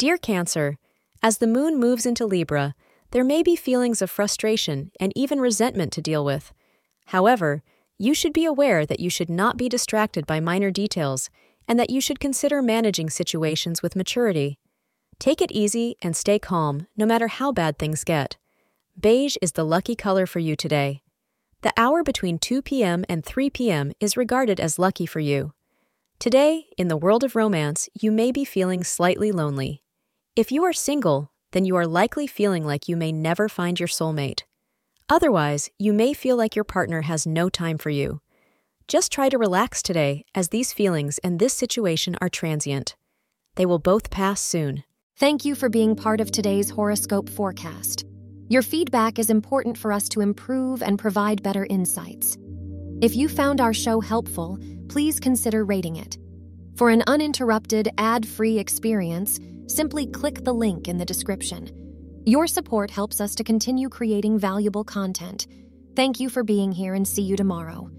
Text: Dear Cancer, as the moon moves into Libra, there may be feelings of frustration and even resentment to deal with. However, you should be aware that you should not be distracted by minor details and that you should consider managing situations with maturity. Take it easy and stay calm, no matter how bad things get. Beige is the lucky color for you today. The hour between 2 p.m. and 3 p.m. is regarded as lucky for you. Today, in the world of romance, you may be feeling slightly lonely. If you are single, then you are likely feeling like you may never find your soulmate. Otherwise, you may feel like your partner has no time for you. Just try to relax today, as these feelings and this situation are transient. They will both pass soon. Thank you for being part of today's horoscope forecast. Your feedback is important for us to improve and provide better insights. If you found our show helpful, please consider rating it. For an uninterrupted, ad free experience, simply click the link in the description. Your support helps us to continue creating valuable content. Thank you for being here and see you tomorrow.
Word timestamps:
Dear 0.00 0.16
Cancer, 0.16 0.78
as 1.22 1.36
the 1.36 1.46
moon 1.46 1.78
moves 1.78 2.06
into 2.06 2.24
Libra, 2.24 2.74
there 3.10 3.22
may 3.22 3.42
be 3.42 3.54
feelings 3.54 4.00
of 4.00 4.10
frustration 4.10 4.92
and 4.98 5.12
even 5.14 5.42
resentment 5.42 5.92
to 5.92 6.00
deal 6.00 6.24
with. 6.24 6.54
However, 7.08 7.62
you 7.98 8.14
should 8.14 8.32
be 8.32 8.46
aware 8.46 8.86
that 8.86 9.00
you 9.00 9.10
should 9.10 9.28
not 9.28 9.58
be 9.58 9.68
distracted 9.68 10.26
by 10.26 10.40
minor 10.40 10.70
details 10.70 11.28
and 11.68 11.78
that 11.78 11.90
you 11.90 12.00
should 12.00 12.18
consider 12.18 12.62
managing 12.62 13.10
situations 13.10 13.82
with 13.82 13.94
maturity. 13.94 14.58
Take 15.18 15.42
it 15.42 15.52
easy 15.52 15.96
and 16.00 16.16
stay 16.16 16.38
calm, 16.38 16.86
no 16.96 17.04
matter 17.04 17.28
how 17.28 17.52
bad 17.52 17.78
things 17.78 18.02
get. 18.02 18.38
Beige 18.98 19.36
is 19.42 19.52
the 19.52 19.66
lucky 19.66 19.94
color 19.94 20.24
for 20.24 20.38
you 20.38 20.56
today. 20.56 21.02
The 21.60 21.74
hour 21.76 22.02
between 22.02 22.38
2 22.38 22.62
p.m. 22.62 23.04
and 23.06 23.22
3 23.22 23.50
p.m. 23.50 23.92
is 24.00 24.16
regarded 24.16 24.60
as 24.60 24.78
lucky 24.78 25.04
for 25.04 25.20
you. 25.20 25.52
Today, 26.18 26.68
in 26.78 26.88
the 26.88 26.96
world 26.96 27.22
of 27.22 27.36
romance, 27.36 27.90
you 28.00 28.10
may 28.10 28.32
be 28.32 28.46
feeling 28.46 28.82
slightly 28.82 29.30
lonely. 29.30 29.82
If 30.36 30.52
you 30.52 30.62
are 30.62 30.72
single, 30.72 31.32
then 31.50 31.64
you 31.64 31.74
are 31.74 31.86
likely 31.88 32.28
feeling 32.28 32.64
like 32.64 32.88
you 32.88 32.96
may 32.96 33.10
never 33.10 33.48
find 33.48 33.80
your 33.80 33.88
soulmate. 33.88 34.42
Otherwise, 35.08 35.70
you 35.76 35.92
may 35.92 36.14
feel 36.14 36.36
like 36.36 36.54
your 36.54 36.64
partner 36.64 37.02
has 37.02 37.26
no 37.26 37.48
time 37.48 37.78
for 37.78 37.90
you. 37.90 38.20
Just 38.86 39.10
try 39.10 39.28
to 39.28 39.38
relax 39.38 39.82
today, 39.82 40.24
as 40.32 40.48
these 40.48 40.72
feelings 40.72 41.18
and 41.18 41.40
this 41.40 41.52
situation 41.52 42.16
are 42.20 42.28
transient. 42.28 42.94
They 43.56 43.66
will 43.66 43.80
both 43.80 44.08
pass 44.10 44.40
soon. 44.40 44.84
Thank 45.16 45.44
you 45.44 45.56
for 45.56 45.68
being 45.68 45.96
part 45.96 46.20
of 46.20 46.30
today's 46.30 46.70
horoscope 46.70 47.28
forecast. 47.28 48.04
Your 48.48 48.62
feedback 48.62 49.18
is 49.18 49.30
important 49.30 49.76
for 49.76 49.92
us 49.92 50.08
to 50.10 50.20
improve 50.20 50.80
and 50.80 50.96
provide 50.96 51.42
better 51.42 51.66
insights. 51.68 52.38
If 53.02 53.16
you 53.16 53.28
found 53.28 53.60
our 53.60 53.74
show 53.74 54.00
helpful, 54.00 54.60
please 54.88 55.18
consider 55.18 55.64
rating 55.64 55.96
it. 55.96 56.18
For 56.76 56.88
an 56.88 57.02
uninterrupted, 57.08 57.88
ad 57.98 58.26
free 58.26 58.60
experience, 58.60 59.40
simply 59.70 60.06
click 60.06 60.44
the 60.44 60.52
link 60.52 60.88
in 60.88 60.98
the 60.98 61.04
description. 61.04 61.70
Your 62.26 62.46
support 62.46 62.90
helps 62.90 63.20
us 63.20 63.34
to 63.36 63.44
continue 63.44 63.88
creating 63.88 64.38
valuable 64.38 64.84
content. 64.84 65.46
Thank 65.96 66.20
you 66.20 66.28
for 66.28 66.44
being 66.44 66.72
here 66.72 66.94
and 66.94 67.06
see 67.06 67.22
you 67.22 67.36
tomorrow. 67.36 67.90